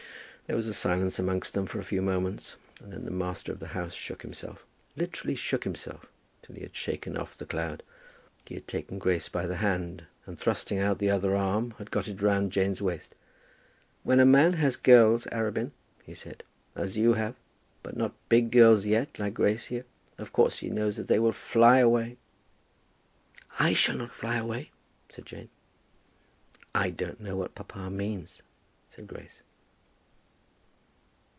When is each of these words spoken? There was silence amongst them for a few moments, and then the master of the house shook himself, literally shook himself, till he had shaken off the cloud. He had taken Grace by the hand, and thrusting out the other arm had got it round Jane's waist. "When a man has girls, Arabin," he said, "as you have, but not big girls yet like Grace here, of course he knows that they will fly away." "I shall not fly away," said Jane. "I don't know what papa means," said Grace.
There 0.47 0.57
was 0.57 0.75
silence 0.77 1.17
amongst 1.17 1.53
them 1.53 1.65
for 1.65 1.79
a 1.79 1.83
few 1.85 2.01
moments, 2.01 2.57
and 2.81 2.91
then 2.91 3.05
the 3.05 3.09
master 3.11 3.53
of 3.53 3.61
the 3.61 3.69
house 3.69 3.93
shook 3.93 4.21
himself, 4.21 4.65
literally 4.97 5.33
shook 5.33 5.63
himself, 5.63 6.07
till 6.41 6.53
he 6.55 6.61
had 6.61 6.75
shaken 6.75 7.15
off 7.15 7.37
the 7.37 7.45
cloud. 7.45 7.83
He 8.45 8.55
had 8.55 8.67
taken 8.67 8.99
Grace 8.99 9.29
by 9.29 9.47
the 9.47 9.55
hand, 9.63 10.07
and 10.25 10.37
thrusting 10.37 10.77
out 10.77 10.99
the 10.99 11.09
other 11.09 11.37
arm 11.37 11.71
had 11.77 11.89
got 11.89 12.09
it 12.09 12.21
round 12.21 12.51
Jane's 12.51 12.81
waist. 12.81 13.15
"When 14.03 14.19
a 14.19 14.25
man 14.25 14.51
has 14.55 14.75
girls, 14.75 15.25
Arabin," 15.27 15.71
he 16.03 16.13
said, 16.13 16.43
"as 16.75 16.97
you 16.97 17.13
have, 17.13 17.35
but 17.81 17.95
not 17.95 18.11
big 18.27 18.51
girls 18.51 18.85
yet 18.85 19.17
like 19.19 19.35
Grace 19.35 19.67
here, 19.67 19.85
of 20.17 20.33
course 20.33 20.57
he 20.57 20.69
knows 20.69 20.97
that 20.97 21.07
they 21.07 21.17
will 21.17 21.31
fly 21.31 21.77
away." 21.77 22.17
"I 23.57 23.71
shall 23.71 23.95
not 23.95 24.13
fly 24.13 24.35
away," 24.35 24.71
said 25.07 25.25
Jane. 25.27 25.47
"I 26.75 26.89
don't 26.89 27.21
know 27.21 27.37
what 27.37 27.55
papa 27.55 27.89
means," 27.89 28.43
said 28.89 29.07
Grace. 29.07 29.43